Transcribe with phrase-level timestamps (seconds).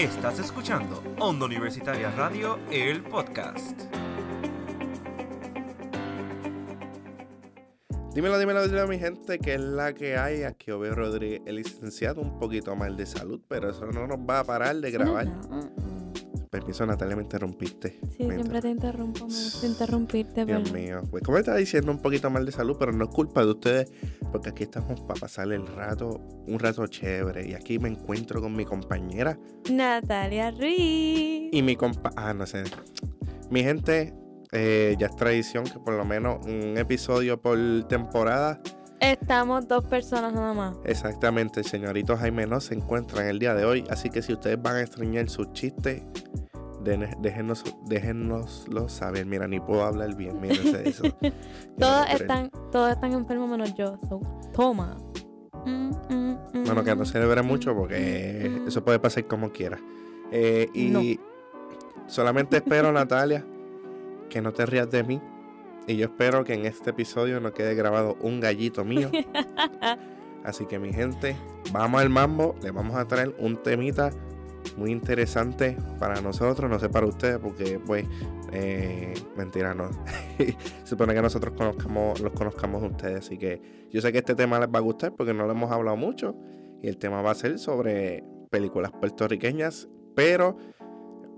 [0.00, 3.78] Estás escuchando Onda Universitaria Radio, el podcast.
[8.14, 10.44] Dímelo, dímelo, dímelo, mi gente, que es la que hay.
[10.44, 14.38] Aquí Obed Rodríguez, el licenciado, un poquito mal de salud, pero eso no nos va
[14.38, 15.28] a parar de grabar.
[16.50, 18.00] Permiso, Natalia, me interrumpiste.
[18.16, 20.74] Sí, siempre te interrumpo, me gusta interrumpirte, Dios pero...
[20.74, 21.02] mío.
[21.08, 23.92] Pues como estaba diciendo, un poquito mal de salud, pero no es culpa de ustedes,
[24.32, 27.48] porque aquí estamos para pasar el rato, un rato chévere.
[27.48, 29.38] Y aquí me encuentro con mi compañera
[29.70, 31.50] Natalia Ruiz.
[31.52, 32.10] y mi compa...
[32.16, 32.64] Ah, no sé.
[33.48, 34.12] Mi gente,
[34.50, 38.60] eh, ya es tradición que por lo menos un episodio por temporada.
[39.00, 40.76] Estamos dos personas nada más.
[40.84, 44.32] Exactamente, el señorito Jaime no se encuentra en el día de hoy, así que si
[44.34, 46.02] ustedes van a extrañar sus chistes,
[47.20, 49.24] déjenos, déjennoslo saber.
[49.26, 51.04] Mira, ni puedo hablar bien, mírense eso.
[51.22, 51.30] No
[51.78, 53.98] Todos están, todos están enfermos menos yo.
[54.08, 54.20] So,
[54.52, 54.96] toma.
[55.66, 56.64] Mm, mm, mm.
[56.66, 58.68] Bueno, que no celebre mucho porque Mm.
[58.68, 59.78] eso puede pasar como quiera.
[60.30, 61.00] Eh, y No.
[62.06, 63.44] solamente espero, Natalia,
[64.28, 65.20] que no te rías de mí.
[65.90, 69.10] Y yo espero que en este episodio no quede grabado un gallito mío.
[70.44, 71.34] Así que mi gente,
[71.72, 72.54] vamos al mambo.
[72.62, 74.10] Le vamos a traer un temita
[74.76, 78.06] muy interesante para nosotros, no sé para ustedes, porque pues,
[78.52, 79.90] eh, mentira, no.
[80.38, 84.36] Se supone que nosotros conozcamos, los conozcamos a ustedes, así que yo sé que este
[84.36, 86.36] tema les va a gustar porque no lo hemos hablado mucho.
[86.84, 90.56] Y el tema va a ser sobre películas puertorriqueñas, pero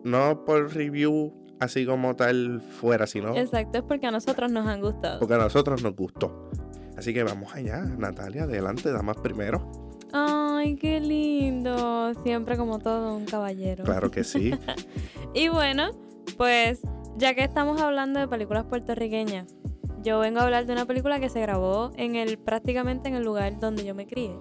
[0.05, 4.81] no por review así como tal fuera, sino Exacto, es porque a nosotros nos han
[4.81, 5.19] gustado.
[5.21, 6.51] porque a nosotros nos gustó.
[6.97, 9.71] Así que vamos allá, Natalia, adelante, damas primero.
[10.13, 12.13] Ay, qué lindo.
[12.23, 13.85] Siempre como todo un caballero.
[13.85, 14.53] Claro que sí.
[15.35, 15.93] Y bueno,
[16.37, 16.81] pues
[17.17, 19.55] ya que estamos hablando de películas puertorriqueñas,
[20.03, 23.25] yo vengo a hablar de una película que se grabó en el prácticamente en el
[23.25, 24.37] lugar donde yo me crié,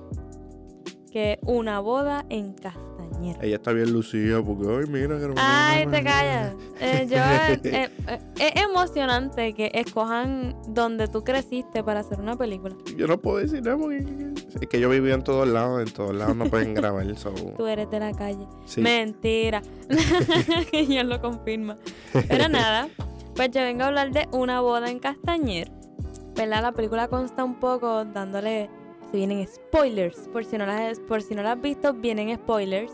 [1.12, 2.54] que es Una boda en
[3.42, 6.54] Ella está bien lucida porque, ay, mira que Ay, te callas.
[6.80, 7.18] Eh, yo,
[7.70, 12.76] eh, eh, es emocionante que escojan donde tú creciste para hacer una película.
[12.98, 14.04] Yo no puedo decir nada porque
[14.60, 17.02] es que yo viví en todos lados, en todos lados no pueden grabar.
[17.16, 18.46] So, Tú eres de la calle.
[18.66, 18.82] sí.
[18.82, 19.62] Mentira.
[20.72, 21.78] Ella lo confirma.
[22.28, 22.90] Pero nada,
[23.36, 25.72] pues yo vengo a hablar de una boda en Castañer.
[26.36, 26.62] ¿Verdad?
[26.62, 28.70] La película consta un poco dándole.
[29.12, 30.30] Vienen spoilers.
[30.32, 32.92] Por si no las, por si no la has visto, vienen spoilers.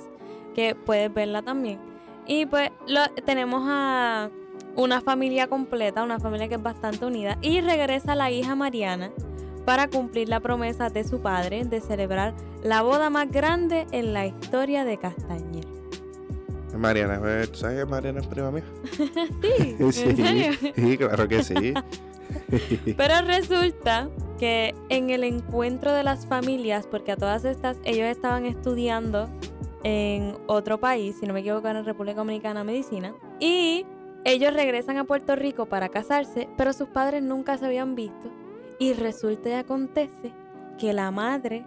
[0.57, 1.79] Que puedes verla también.
[2.25, 4.29] Y pues lo, tenemos a
[4.75, 7.37] una familia completa, una familia que es bastante unida.
[7.41, 9.11] Y regresa la hija Mariana
[9.65, 14.25] para cumplir la promesa de su padre de celebrar la boda más grande en la
[14.25, 15.65] historia de Castañer.
[16.75, 17.19] Mariana,
[17.51, 18.63] ¿tú sabes que Mariana es prima mía?
[19.41, 20.73] Sí, ¿en sí, serio?
[20.75, 21.73] sí, claro que sí.
[22.97, 24.09] Pero resulta
[24.39, 29.29] que en el encuentro de las familias, porque a todas estas ellos estaban estudiando
[29.87, 33.85] en otro país, si no me equivoco, en República Dominicana Medicina, y
[34.25, 38.29] ellos regresan a Puerto Rico para casarse, pero sus padres nunca se habían visto.
[38.79, 40.33] Y resulta y acontece
[40.77, 41.63] que la madre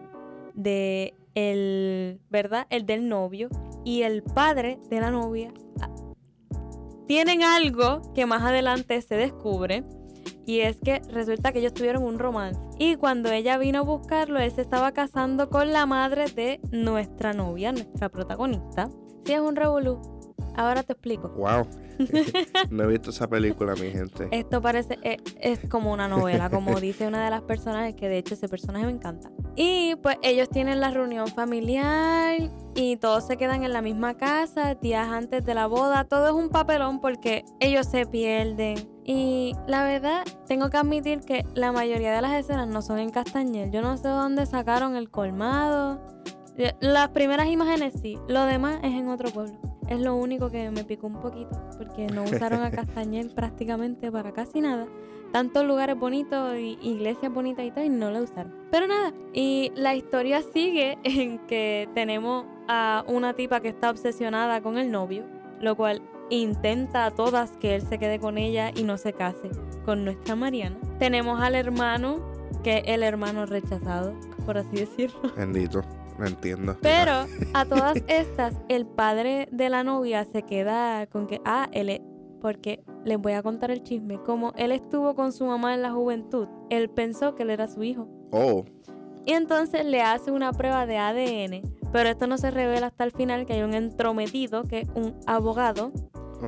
[0.53, 2.67] de el, ¿verdad?
[2.69, 3.49] El del novio
[3.87, 5.89] y el padre de la novia ah,
[7.07, 9.83] tienen algo que más adelante se descubre.
[10.47, 12.61] Y es que resulta que ellos tuvieron un romance.
[12.79, 17.33] Y cuando ella vino a buscarlo, él se estaba casando con la madre de nuestra
[17.33, 18.89] novia, nuestra protagonista.
[19.25, 20.20] Sí, es un revolú.
[20.57, 21.29] Ahora te explico.
[21.31, 21.67] Wow.
[22.71, 24.29] no he visto esa película, mi gente.
[24.31, 28.19] Esto parece, es, es como una novela, como dice una de las personajes, que de
[28.19, 29.31] hecho ese personaje me encanta.
[29.57, 34.75] Y pues ellos tienen la reunión familiar y todos se quedan en la misma casa
[34.75, 36.05] días antes de la boda.
[36.05, 38.77] Todo es un papelón porque ellos se pierden.
[39.05, 43.11] Y la verdad, tengo que admitir que la mayoría de las escenas no son en
[43.11, 43.71] Castañel.
[43.73, 46.01] Yo no sé dónde sacaron el colmado.
[46.57, 49.59] Eh, Las primeras imágenes sí, lo demás es en otro pueblo.
[49.91, 54.33] Es lo único que me picó un poquito, porque no usaron a Castañel prácticamente para
[54.33, 54.87] casi nada.
[55.33, 58.55] Tantos lugares bonitos y iglesias bonitas y todo, y no lo usaron.
[58.71, 64.63] Pero nada, y la historia sigue en que tenemos a una tipa que está obsesionada
[64.63, 65.25] con el novio,
[65.61, 69.51] lo cual intenta a todas que él se quede con ella y no se case
[69.85, 70.77] con nuestra Mariana.
[71.01, 72.21] Tenemos al hermano,
[72.63, 74.15] que es el hermano rechazado,
[74.47, 75.33] por así decirlo.
[75.37, 75.83] Bendito,
[76.21, 76.77] no entiendo.
[76.81, 81.89] Pero a todas estas, el padre de la novia se queda con que, ah, él
[81.89, 82.01] es,
[82.41, 85.91] porque les voy a contar el chisme, como él estuvo con su mamá en la
[85.91, 88.07] juventud, él pensó que él era su hijo.
[88.31, 88.65] Oh,
[89.27, 91.63] Y entonces le hace una prueba de ADN,
[91.93, 95.17] pero esto no se revela hasta el final que hay un entrometido, que es un
[95.27, 95.93] abogado,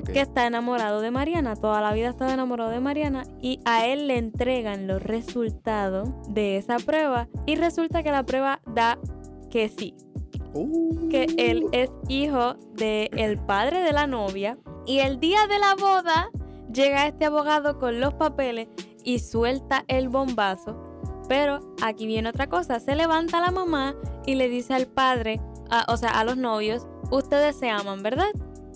[0.01, 3.87] que está enamorado de Mariana, toda la vida ha estado enamorado de Mariana y a
[3.87, 8.99] él le entregan los resultados de esa prueba y resulta que la prueba da
[9.53, 9.95] que sí,
[10.55, 11.09] Uh.
[11.09, 14.59] que él es hijo del el padre de la novia.
[14.87, 16.29] Y el día de la boda
[16.73, 18.69] llega este abogado con los papeles
[19.05, 20.77] y suelta el bombazo.
[21.29, 22.81] Pero aquí viene otra cosa.
[22.81, 23.95] Se levanta la mamá
[24.27, 25.41] y le dice al padre,
[25.71, 28.29] a- o sea, a los novios, ustedes se aman, ¿verdad?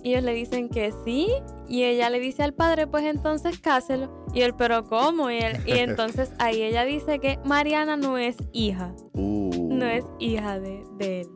[0.03, 1.29] Y ellos le dicen que sí.
[1.69, 4.25] Y ella le dice al padre, pues entonces cáselo.
[4.33, 5.31] Y él, pero ¿cómo?
[5.31, 8.95] Y, él- y entonces ahí ella dice que Mariana no es hija.
[9.15, 9.66] Uh.
[9.77, 11.29] No es hija de, de él.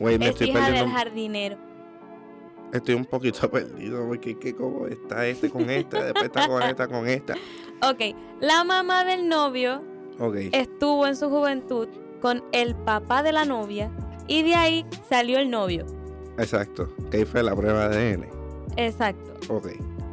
[0.00, 1.56] Me Es estoy hija del jardinero.
[2.72, 6.88] Estoy un poquito perdido porque que como está este con esta, después está con esta
[6.88, 7.34] con esta.
[7.82, 9.82] Ok, la mamá del novio
[10.18, 10.36] Ok.
[10.52, 11.88] estuvo en su juventud
[12.20, 13.90] con el papá de la novia
[14.26, 15.86] y de ahí salió el novio.
[16.38, 16.92] Exacto.
[17.10, 18.26] Que ahí fue la prueba de ADN.
[18.76, 19.54] Exacto.
[19.54, 19.68] Ok.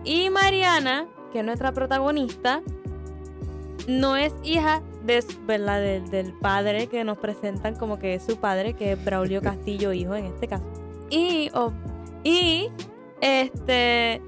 [0.05, 2.61] Y Mariana, que es nuestra protagonista,
[3.88, 5.81] no es hija de, ¿verdad?
[5.81, 9.94] Del, del padre que nos presentan como que es su padre, que es Braulio Castillo,
[9.94, 10.65] hijo en este caso.
[11.09, 11.73] Y, o-
[12.23, 12.69] y
[13.21, 14.21] este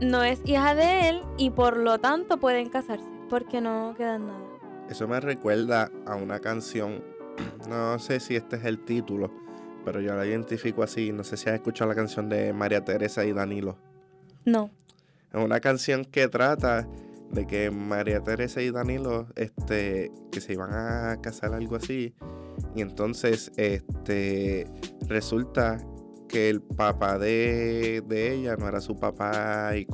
[0.00, 4.40] no es hija de él y por lo tanto pueden casarse porque no quedan nada.
[4.88, 7.02] Eso me recuerda a una canción.
[7.68, 9.30] No sé si este es el título,
[9.84, 11.10] pero yo la identifico así.
[11.12, 13.76] No sé si has escuchado la canción de María Teresa y Danilo.
[14.44, 14.70] No.
[15.32, 16.86] Es una canción que trata
[17.32, 22.14] de que María Teresa y Danilo, este, que se iban a casar algo así.
[22.74, 24.66] Y entonces, este,
[25.08, 25.78] resulta
[26.28, 29.86] que el papá de, de ella no era su papá y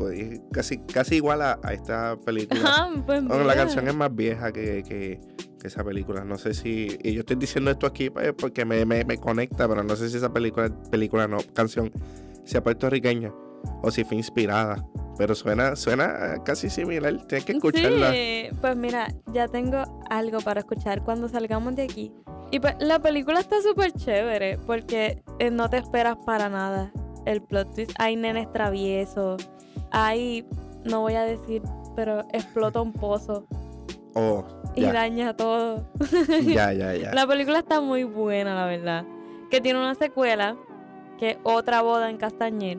[0.51, 2.61] casi, casi igual a, a esta película.
[2.65, 5.21] Ah, pues Bueno, la canción es más vieja que, que-
[5.61, 6.25] que esa película.
[6.25, 6.99] No sé si.
[7.05, 10.09] Y yo estoy diciendo esto aquí pues, porque me, me- me conecta, pero no sé
[10.11, 11.93] si esa película, película no, canción,
[12.45, 13.33] sea puertorriqueña
[13.83, 14.85] o si fue inspirada.
[15.19, 17.17] Pero suena, suena casi similar.
[17.27, 18.13] Tienes que escucharla.
[18.13, 22.13] Sí, pues mira, ya tengo algo para escuchar cuando salgamos de aquí.
[22.51, 26.93] Y pues la película está súper chévere porque eh, no te esperas para nada
[27.27, 27.93] el plot twist.
[27.99, 29.49] Hay nenes traviesos,
[29.91, 30.47] hay,
[30.85, 31.63] no voy a decir,
[31.95, 33.47] pero explota un pozo
[34.15, 34.45] Oh,
[34.75, 35.89] y ya, daña todo.
[36.45, 37.11] ya, ya, ya.
[37.15, 39.05] La película está muy buena, la verdad.
[39.51, 40.57] Que tiene una secuela,
[41.19, 42.79] que es otra boda en Castañer,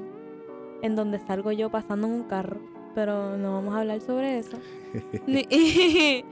[0.84, 2.60] en donde salgo yo pasando en un carro.
[2.94, 4.58] Pero no vamos a hablar sobre eso.
[5.28, 5.48] Y,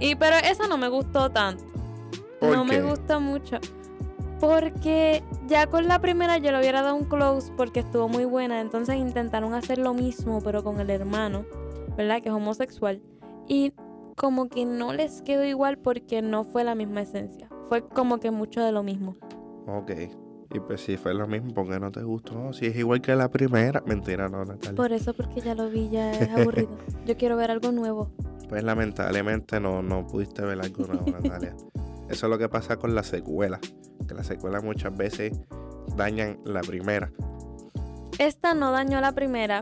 [0.00, 1.64] y- pero esa no me gustó tanto.
[2.40, 2.78] ¿Por no qué?
[2.78, 3.56] me gusta mucho.
[4.40, 8.60] Porque ya con la primera yo le hubiera dado un close porque estuvo muy buena.
[8.60, 11.46] Entonces intentaron hacer lo mismo, pero con el hermano,
[11.96, 12.20] ¿verdad?
[12.20, 13.00] Que es homosexual.
[13.48, 13.72] Y
[14.16, 17.48] como que no les quedó igual porque no fue la misma esencia.
[17.70, 19.16] Fue como que mucho de lo mismo.
[19.66, 19.92] Ok.
[20.52, 22.34] Y pues si fue lo mismo, ¿por qué no te gustó?
[22.34, 23.82] No, si es igual que la primera.
[23.86, 24.76] Mentira, no, Natalia.
[24.76, 26.76] Por eso, porque ya lo vi, ya es aburrido.
[27.04, 28.12] Yo quiero ver algo nuevo.
[28.48, 31.54] Pues lamentablemente no, no pudiste ver algo nuevo, Natalia.
[32.08, 33.60] Eso es lo que pasa con las secuelas.
[34.06, 35.32] Que las secuelas muchas veces
[35.96, 37.10] dañan la primera.
[38.18, 39.60] Esta no dañó la primera,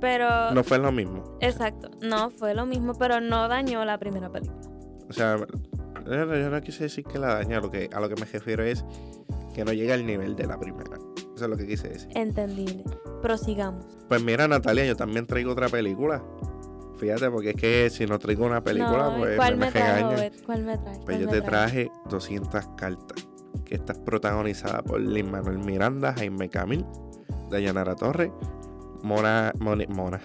[0.00, 0.52] pero...
[0.52, 1.36] No fue lo mismo.
[1.40, 4.60] Exacto, no fue lo mismo, pero no dañó la primera película.
[5.08, 5.36] O sea,
[6.06, 7.60] yo no, yo no quise decir que la daña.
[7.60, 8.84] Lo que, a lo que me refiero es
[9.60, 10.96] que no llega al nivel de la primera.
[11.34, 12.08] Eso es lo que quise decir.
[12.14, 12.84] Entendible.
[13.22, 13.86] Prosigamos.
[14.08, 16.22] Pues mira, Natalia, yo también traigo otra película.
[16.98, 19.72] Fíjate, porque es que si no traigo una película, No, ¿y pues ¿Cuál me, me?
[20.44, 20.94] ¿Cuál me trae?
[20.96, 21.48] Pues ¿Cuál yo te trae?
[21.50, 23.26] traje 200 cartas.
[23.64, 26.84] Que está protagonizada por Lin Manuel Miranda, Jaime Camil,
[27.50, 28.30] Dayanara Torre,
[29.02, 30.20] Mona, Moni- Mona,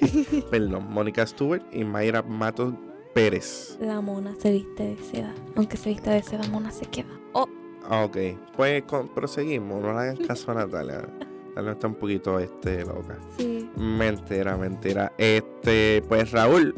[0.50, 2.74] perdón, Mónica Stewart y Mayra Matos
[3.14, 3.76] Pérez.
[3.80, 5.34] La mona se viste de seda.
[5.56, 7.08] Aunque se viste de seda, mona se queda.
[7.32, 7.46] Oh,
[7.90, 8.16] Ok,
[8.56, 11.06] pues con- proseguimos, no le hagan caso a Natalia.
[11.48, 13.18] Natalia está un poquito este, loca.
[13.36, 13.68] sí.
[13.76, 15.12] Mentira, mentira.
[15.18, 16.74] Este, pues Raúl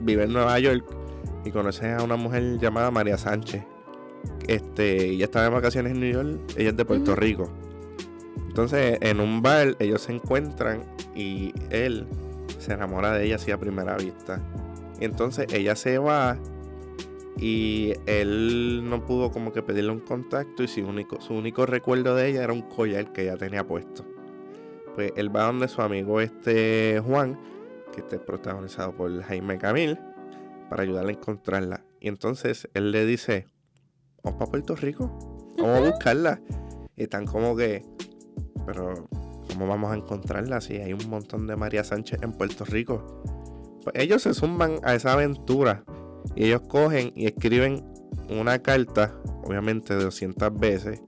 [0.00, 0.84] vive en Nueva York
[1.44, 3.64] y conoce a una mujer llamada María Sánchez.
[4.46, 7.14] Este, ella está de vacaciones en New York, ella es de Puerto.
[7.16, 7.50] Rico.
[8.48, 10.84] Entonces, en un bar, ellos se encuentran
[11.14, 12.06] y él
[12.58, 14.40] se enamora de ella así a primera vista.
[15.00, 16.36] Entonces ella se va
[17.42, 22.14] y él no pudo como que pedirle un contacto y su único, su único recuerdo
[22.14, 24.04] de ella era un collar que ella tenía puesto.
[24.94, 27.36] Pues él va donde su amigo este Juan,
[27.92, 29.98] que está protagonizado por Jaime Camil,
[30.70, 31.84] para ayudarle a encontrarla.
[31.98, 33.48] Y entonces él le dice,
[34.22, 36.40] vamos para Puerto Rico, vamos a buscarla.
[36.94, 37.82] Y están como que,
[38.64, 39.08] pero
[39.48, 43.24] ¿cómo vamos a encontrarla si hay un montón de María Sánchez en Puerto Rico?
[43.82, 45.84] Pues ellos se suman a esa aventura
[46.34, 47.84] y ellos cogen y escriben
[48.28, 49.14] una carta,
[49.44, 51.02] obviamente de 200 veces,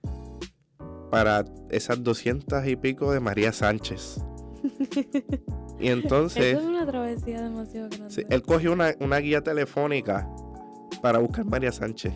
[1.11, 4.21] para esas 200 y pico de María Sánchez.
[5.79, 6.57] Y entonces...
[6.57, 8.11] Eso es una travesía demasiado grande.
[8.15, 10.29] Sí, él cogió una, una guía telefónica
[11.03, 12.15] para buscar María Sánchez.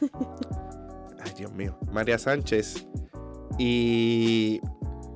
[1.24, 1.76] Ay, Dios mío.
[1.90, 2.86] María Sánchez.
[3.58, 4.60] Y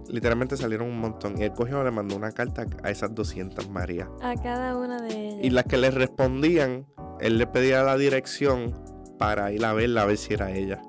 [0.08, 1.38] literalmente salieron un montón.
[1.38, 4.08] Y él cogió, le mandó una carta a esas 200 Marías.
[4.22, 5.44] A cada una de ellas.
[5.44, 6.86] Y las que le respondían,
[7.22, 8.74] él le pedía la dirección
[9.18, 10.82] para ir a verla, a ver si era ella.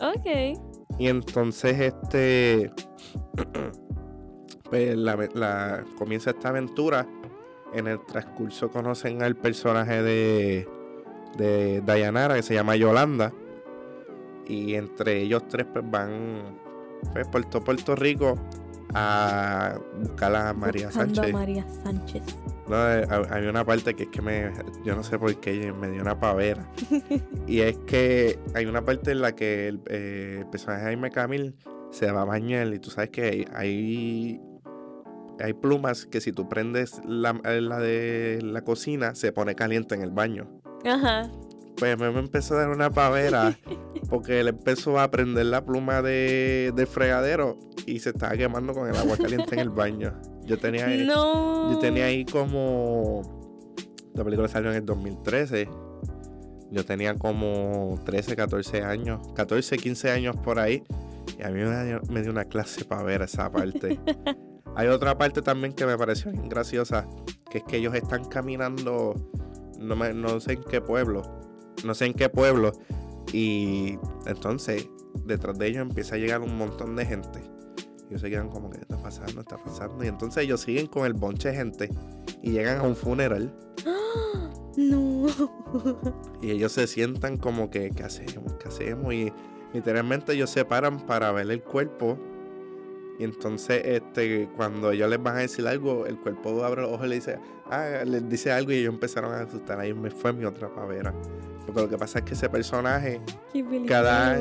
[0.00, 0.58] Ok.
[0.98, 2.70] Y entonces, este.
[4.70, 7.06] pues la, la- comienza esta aventura.
[7.72, 10.68] En el transcurso conocen al personaje de,
[11.36, 13.32] de Dayanara, que se llama Yolanda.
[14.48, 16.58] Y entre ellos tres, pues van
[17.12, 18.34] pues, por todo Puerto Rico
[18.92, 21.34] a buscar a María Buscando Sánchez.
[21.34, 22.22] a María Sánchez.
[22.70, 24.52] No, eh, hay hay una parte que es que me.
[24.84, 26.70] Yo no sé por qué me dio una pavera.
[27.48, 31.10] y es que hay una parte en la que el, eh, el personaje de Jaime
[31.10, 31.56] Camil
[31.90, 32.72] se va a bañar.
[32.72, 33.44] Y tú sabes que hay.
[33.52, 34.40] Hay,
[35.40, 39.96] hay plumas que si tú prendes la, eh, la de la cocina, se pone caliente
[39.96, 40.48] en el baño.
[40.84, 41.28] Ajá.
[41.76, 43.58] Pues me, me empezó a dar una pavera
[44.10, 48.88] porque él empezó a prender la pluma de, del fregadero y se estaba quemando con
[48.88, 50.12] el agua caliente en el baño.
[50.50, 50.86] Yo tenía.
[50.88, 51.70] No.
[51.72, 53.22] Yo tenía ahí como.
[54.14, 55.68] La película salió en el 2013.
[56.72, 59.20] Yo tenía como 13, 14 años.
[59.34, 60.82] 14, 15 años por ahí.
[61.38, 63.98] Y a mí me dio, me dio una clase para ver esa parte.
[64.76, 67.06] Hay otra parte también que me pareció bien graciosa.
[67.50, 69.14] Que es que ellos están caminando.
[69.78, 71.22] No, me- no sé en qué pueblo.
[71.84, 72.72] No sé en qué pueblo.
[73.32, 74.88] Y entonces,
[75.24, 77.40] detrás de ellos empieza a llegar un montón de gente.
[78.10, 80.02] Y ellos se quedan como que está pasando, está pasando.
[80.04, 81.90] Y entonces ellos siguen con el bonche de gente
[82.42, 83.52] y llegan a un funeral.
[84.76, 85.26] No.
[86.40, 88.54] Y ellos se sientan como que, ¿qué hacemos?
[88.54, 89.12] ¿Qué hacemos?
[89.12, 89.32] Y
[89.74, 92.16] literalmente ellos se paran para ver el cuerpo.
[93.20, 97.04] Y entonces, este, cuando ellos les van a decir algo, el cuerpo abre los ojos
[97.04, 97.38] y le dice,
[97.70, 99.78] ah, les dice algo y ellos empezaron a asustar.
[99.78, 101.12] Ahí me fue mi otra pavera.
[101.66, 103.20] Porque lo que pasa es que ese personaje,
[103.86, 104.40] Cada-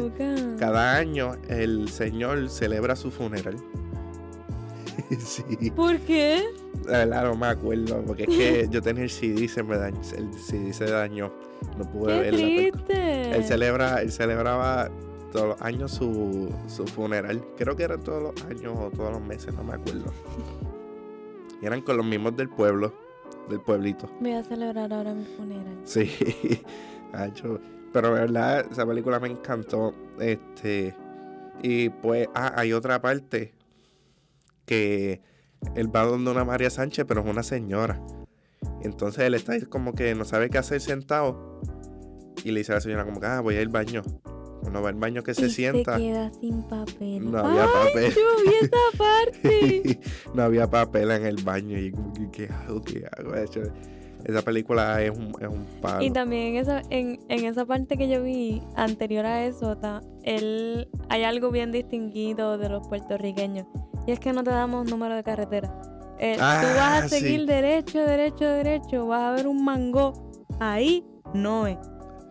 [0.57, 3.57] cada año, el señor celebra su funeral.
[5.19, 5.43] sí.
[5.75, 6.45] ¿Por qué?
[6.85, 9.99] La verdad no me acuerdo, porque es que yo tenía el CD, se me dañó,
[10.15, 11.33] el CD se dañó,
[11.77, 13.31] no pude triste.
[13.35, 14.89] Él, celebra, él celebraba
[15.31, 19.21] todos los años su, su funeral, creo que eran todos los años o todos los
[19.21, 20.11] meses, no me acuerdo.
[21.61, 22.93] Y eran con los mismos del pueblo,
[23.49, 24.09] del pueblito.
[24.19, 25.77] Voy a celebrar ahora mi funeral.
[25.83, 26.09] Sí,
[27.93, 29.93] pero de verdad esa película me encantó.
[30.19, 30.95] Este,
[31.61, 33.53] y pues, ah, hay otra parte
[34.65, 35.21] que
[35.75, 38.01] él va donde una María Sánchez, pero es una señora.
[38.81, 41.61] Entonces él está ahí como que no sabe qué hacer sentado.
[42.43, 44.01] Y le dice a la señora como que, ah, voy a ir al baño.
[44.61, 45.95] Uno va al baño que se y sienta.
[45.97, 47.31] Se queda sin papel.
[47.31, 48.13] No había ¡Ay, papel.
[48.13, 49.99] Yo vi esa parte.
[50.33, 51.77] no había papel en el baño.
[51.79, 52.81] Y como que, ¿qué hago?
[52.81, 53.31] ¿Qué hago?
[53.31, 53.61] De hecho,
[54.25, 56.03] esa película es un, es un palo.
[56.03, 60.01] Y también en esa, en, en esa parte que yo vi, anterior a eso, ta-
[60.23, 63.65] él, hay algo bien distinguido de los puertorriqueños.
[64.07, 65.71] Y es que no te damos número de carretera.
[66.19, 67.45] Eh, tú vas Ah, a seguir sí.
[67.45, 69.07] derecho, derecho, derecho.
[69.07, 70.11] Vas a ver un mango.
[70.59, 71.77] Ahí no es.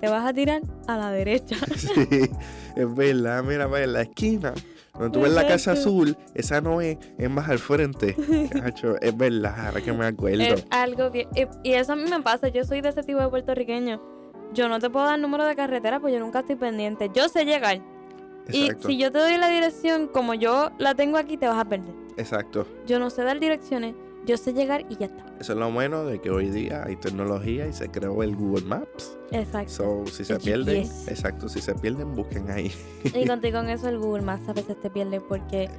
[0.00, 1.56] Te vas a tirar a la derecha.
[1.76, 2.30] Sí,
[2.76, 4.54] es verdad, mira, ve en la esquina.
[4.94, 8.16] Donde tú ves la casa azul, esa no es, es más al frente.
[8.52, 10.42] Cacho, es verdad, ahora que me acuerdo.
[10.42, 11.28] Es algo que.
[11.36, 12.48] Y, y eso a mí me pasa.
[12.48, 14.00] Yo soy de ese tipo de puertorriqueño.
[14.54, 17.10] Yo no te puedo dar número de carretera porque yo nunca estoy pendiente.
[17.14, 17.80] Yo sé llegar.
[18.50, 21.58] Y Exacto, si yo te doy la dirección como yo la tengo aquí, te vas
[21.58, 21.94] a perder.
[22.16, 22.66] exacto.
[22.86, 23.94] Yo no sé dar direcciones.
[24.28, 25.24] Yo sé llegar y ya está.
[25.40, 28.66] Eso es lo bueno de que hoy día hay tecnología y se creó el Google
[28.66, 29.16] Maps.
[29.30, 29.70] Exacto.
[29.72, 32.70] So, si se pierden, exacto, si se pierden, busquen ahí.
[33.04, 35.70] Y contigo con eso el Google Maps a veces te pierde porque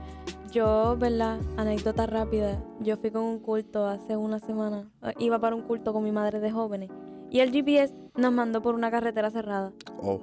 [0.51, 1.37] yo, ¿verdad?
[1.57, 2.59] Anécdota rápida.
[2.79, 4.89] Yo fui con un culto hace una semana.
[5.03, 6.89] eh, Iba para un culto con mi madre de jóvenes.
[7.29, 9.71] Y el GPS nos mandó por una carretera cerrada.
[10.01, 10.19] Oh,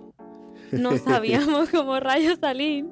[0.73, 2.87] No sabíamos cómo rayos salir.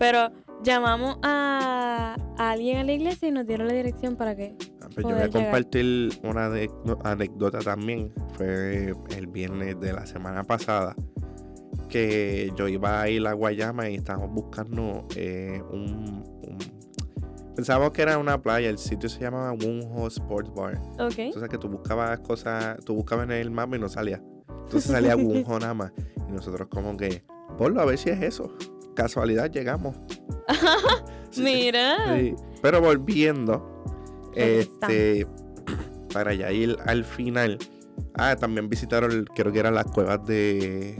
[0.00, 0.30] Pero
[0.64, 4.56] llamamos a, a alguien a la iglesia y nos dieron la dirección para que...
[4.94, 6.50] pues yo voy a compartir una
[7.04, 8.12] anécdota también.
[8.36, 10.94] Fue el viernes de la semana pasada.
[11.88, 16.82] Que yo iba a ir a Guayama y estábamos buscando eh, un, un-
[17.54, 20.80] Pensábamos que era una playa, el sitio se llamaba Wunho Sports Bar.
[20.98, 21.18] Ok.
[21.18, 24.22] Entonces que tú buscabas cosas, tú buscabas en el mapa y no salía.
[24.48, 25.92] Entonces salía Wunho nada más.
[26.28, 27.24] Y nosotros como que,
[27.58, 28.50] ponlo a ver si es eso.
[28.94, 29.96] Casualidad llegamos.
[31.30, 31.96] Sí, Mira.
[32.18, 32.34] sí.
[32.60, 33.71] Pero volviendo,
[34.34, 35.26] este,
[36.12, 37.58] para ya ir al final.
[38.14, 40.96] Ah, también visitaron, creo que eran las cuevas de,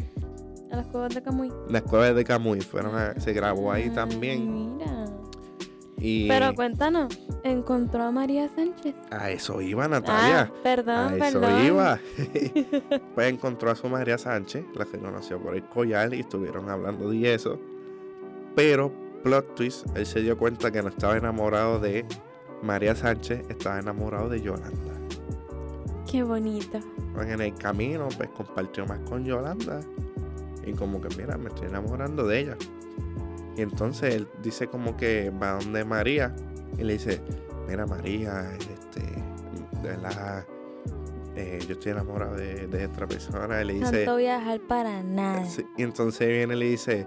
[0.71, 1.51] A las cuevas de Camuy.
[1.69, 2.61] las cuevas de Camuy.
[2.61, 4.77] Fueron a- se grabó ahí Ah, también.
[4.79, 5.05] Mira.
[6.05, 8.95] Y Pero cuéntanos, ¿encontró a María Sánchez?
[9.11, 10.51] a eso iba Natalia.
[10.51, 11.65] Ah, perdón, a eso perdón.
[11.65, 12.01] iba.
[13.15, 17.09] pues encontró a su María Sánchez, la que conoció por el collar y estuvieron hablando
[17.11, 17.59] de eso.
[18.57, 22.05] Pero, plot twist, él se dio cuenta que no estaba enamorado de
[22.63, 24.93] María Sánchez, estaba enamorado de Yolanda.
[26.11, 26.79] Qué bonito.
[27.21, 29.81] En el camino, pues compartió más con Yolanda.
[30.65, 32.57] Y como que, mira, me estoy enamorando de ella.
[33.57, 36.35] Y entonces él dice como que va donde María
[36.79, 37.21] y le dice,
[37.69, 39.01] mira María, este,
[39.83, 40.47] de verdad,
[41.37, 43.61] eh, yo estoy enamorado de, de esta persona.
[43.63, 45.45] Y le dice, Tanto viajar para nada.
[45.77, 47.07] y entonces viene y le dice,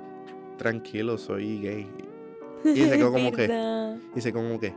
[0.57, 1.89] tranquilo, soy gay.
[2.65, 3.97] Y dice como que, ¿Verdad?
[4.15, 4.73] dice como que,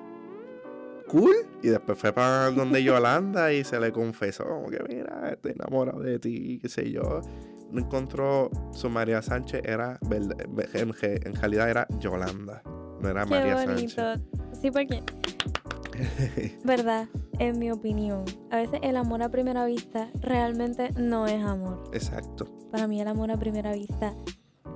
[1.08, 1.34] cool.
[1.62, 6.00] Y después fue para donde Yolanda y se le confesó, como que mira, estoy enamorado
[6.00, 7.20] de ti, qué sé yo.
[7.70, 12.62] No encontró su María Sánchez, era, en realidad era Yolanda,
[13.00, 13.94] no era Qué María bonito.
[13.96, 14.26] Sánchez.
[14.62, 15.02] Sí, porque,
[16.64, 21.82] verdad, en mi opinión, a veces el amor a primera vista realmente no es amor.
[21.92, 24.14] Exacto, Para mí el amor a primera vista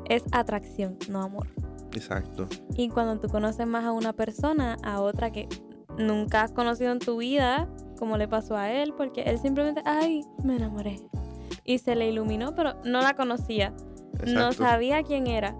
[0.08, 1.46] es atracción, no amor.
[1.94, 2.46] exacto.
[2.76, 5.48] Y cuando tú conoces más a una persona, a otra que
[5.98, 7.68] nunca has conocido en tu vida,
[7.98, 11.00] como le pasó a él, porque él simplemente, ay, me enamoré.
[11.64, 13.72] Y se le iluminó, pero no la conocía.
[14.26, 15.54] No sabía quién era.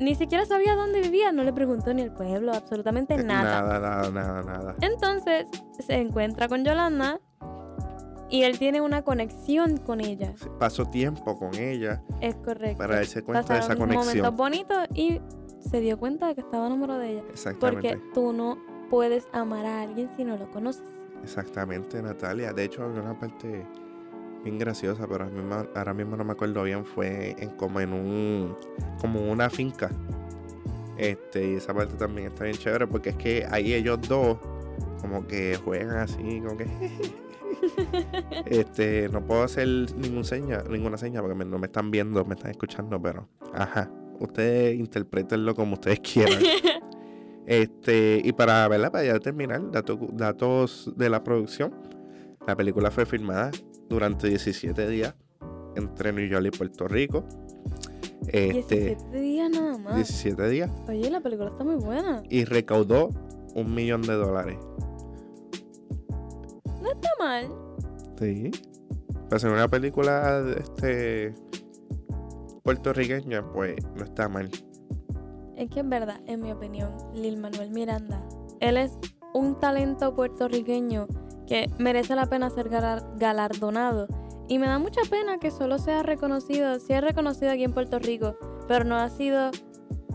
[0.00, 3.62] Ni siquiera sabía dónde vivía, no le preguntó ni el pueblo, absolutamente Eh, nada.
[3.62, 4.74] Nada, nada, nada, nada.
[4.80, 5.46] Entonces
[5.78, 7.20] se encuentra con Yolanda
[8.28, 10.34] y él tiene una conexión con ella.
[10.58, 12.78] Pasó tiempo con ella Es correcto.
[12.78, 14.36] para darse cuenta de esa Pasaron momentos conexión.
[14.36, 15.20] bonitos y
[15.70, 17.22] se dio cuenta de que estaba enamorado de ella.
[17.30, 17.90] Exactamente.
[17.96, 18.58] Porque tú no
[18.90, 20.82] puedes amar a alguien si no lo conoces.
[21.22, 22.52] Exactamente, Natalia.
[22.52, 23.66] De hecho, había una parte
[24.42, 26.84] bien graciosa, pero ahora mismo, ahora mismo no me acuerdo bien.
[26.84, 28.56] Fue en, como en un.
[29.00, 29.90] como una finca.
[30.96, 34.38] Este, y esa parte también está bien chévere porque es que ahí ellos dos
[35.00, 36.66] como que juegan así, como que.
[38.46, 42.34] este, no puedo hacer ningún seña, ninguna seña porque me- no me están viendo, me
[42.34, 43.28] están escuchando, pero.
[43.52, 43.90] Ajá.
[44.20, 46.38] Ustedes interpretenlo como ustedes quieran.
[47.46, 51.74] Este, y para verla, para ya terminar, dato- datos de la producción.
[52.46, 53.50] La película fue filmada
[53.88, 55.14] durante 17 días
[55.76, 57.24] entre New York y Puerto Rico.
[58.28, 59.94] Este, 17 días nada más.
[59.96, 60.70] 17 días.
[60.88, 62.22] Oye, la película está muy buena.
[62.30, 63.10] Y recaudó
[63.54, 64.58] un millón de dólares.
[66.82, 67.48] No está mal.
[68.18, 68.50] Sí.
[69.28, 71.34] Para ser una película este,
[72.62, 74.50] puertorriqueña, pues no está mal.
[75.56, 78.20] Es que en verdad, en mi opinión, Lil Manuel Miranda,
[78.60, 78.98] él es
[79.32, 81.06] un talento puertorriqueño
[81.46, 84.06] que merece la pena ser galar- galardonado.
[84.48, 87.98] Y me da mucha pena que solo sea reconocido, sí es reconocido aquí en Puerto
[87.98, 88.36] Rico,
[88.68, 89.50] pero no ha sido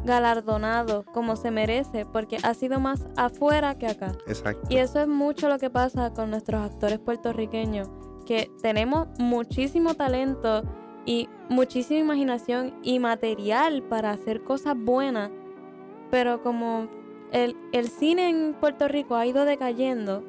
[0.06, 4.14] galardonado como se merece, porque ha sido más afuera que acá.
[4.28, 4.62] Exacto.
[4.70, 7.90] Y eso es mucho lo que pasa con nuestros actores puertorriqueños,
[8.26, 10.64] que tenemos muchísimo talento
[11.06, 15.32] y muchísima imaginación y material para hacer cosas buenas,
[16.12, 16.88] pero como
[17.32, 20.24] el, el cine en Puerto Rico ha ido decayendo,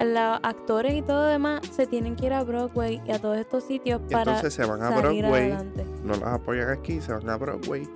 [0.00, 3.62] los actores y todo demás se tienen que ir a Broadway y a todos estos
[3.64, 5.84] sitios Y para entonces se van a Broadway, adelante.
[6.02, 7.88] no los apoyan aquí, se van a Broadway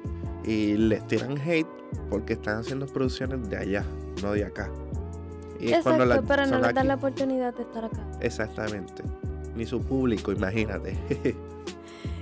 [0.45, 1.67] y les tiran hate
[2.09, 3.85] porque están haciendo producciones de allá,
[4.23, 4.71] no de acá.
[5.59, 8.07] Y es Exacto, cuando la- pero no les dan la oportunidad de estar acá.
[8.21, 9.03] Exactamente.
[9.59, 10.97] Ni su público, imagínate.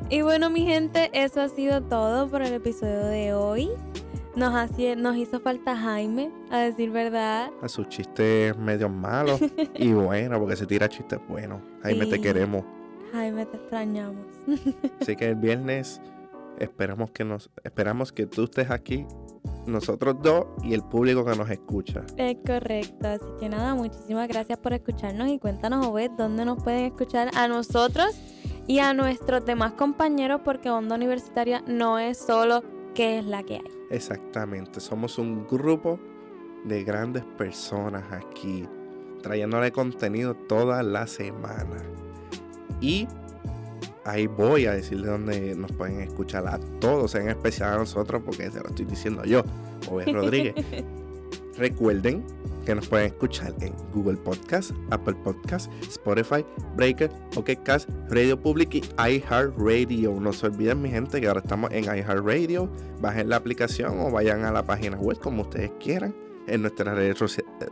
[0.09, 3.71] Y bueno, mi gente, eso ha sido todo por el episodio de hoy.
[4.37, 4.53] Nos,
[4.97, 7.51] nos hizo falta Jaime, a decir verdad.
[7.61, 9.41] a sus chistes medios malos
[9.75, 11.61] y bueno, porque se tira chistes buenos.
[11.83, 12.65] Jaime, te queremos.
[13.13, 14.27] Jaime, te extrañamos.
[15.01, 16.01] Así que el viernes
[16.59, 19.07] esperamos que nos esperamos que tú estés aquí,
[19.67, 22.05] nosotros dos y el público que nos escucha.
[22.17, 26.87] Es correcto, así que nada, muchísimas gracias por escucharnos y cuéntanos, Obed, dónde nos pueden
[26.87, 28.17] escuchar a nosotros
[28.67, 32.63] y a nuestros demás compañeros, porque Onda Universitaria no es solo
[32.95, 33.65] qué es la que hay.
[33.91, 36.01] Exactamente, somos un grupo
[36.65, 38.69] de grandes personas aquí,
[39.23, 41.83] trayéndole contenido toda la semana.
[42.81, 43.07] Y
[44.07, 48.51] ahí voy a decirle dónde nos pueden escuchar a todos, en especial a nosotros, porque
[48.51, 49.43] se lo estoy diciendo yo,
[49.91, 50.55] Obed Rodríguez.
[51.59, 52.23] Recuerden
[52.67, 56.45] que nos pueden escuchar en Google Podcast, Apple Podcast, Spotify,
[56.77, 60.13] Breaker, Pocket Cast, Radio Public y iHeartRadio.
[60.21, 62.69] No se olviden, mi gente, que ahora estamos en iHeartRadio.
[63.01, 66.15] Bajen la aplicación o vayan a la página web como ustedes quieran.
[66.47, 67.67] En nuestras redes, socia- eh,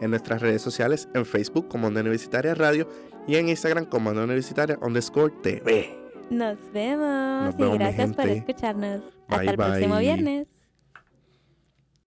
[0.00, 2.88] en nuestras redes sociales, en Facebook como Onda Universitaria Radio
[3.28, 5.94] y en Instagram como Onda Universitaria underscore TV.
[6.30, 9.00] Nos vemos Nos vemos, y gracias por escucharnos.
[9.28, 10.46] Bye, Hasta el próximo viernes.